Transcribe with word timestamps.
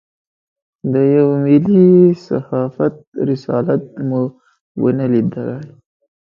د 0.93 0.93
یوه 1.15 1.35
ملي 1.45 1.91
صحافت 2.27 2.95
رسالت 3.29 3.83
مو 4.07 4.21
ونه 4.81 5.05
لېدای. 5.13 5.65